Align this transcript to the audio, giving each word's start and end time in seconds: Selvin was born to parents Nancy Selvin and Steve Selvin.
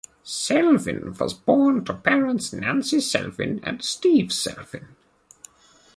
Selvin 0.25 1.19
was 1.19 1.35
born 1.35 1.85
to 1.85 1.93
parents 1.93 2.53
Nancy 2.53 2.97
Selvin 2.97 3.59
and 3.61 3.83
Steve 3.83 4.29
Selvin. 4.31 4.87